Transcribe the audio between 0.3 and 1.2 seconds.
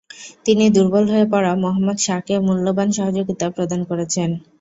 তিনি দুর্বল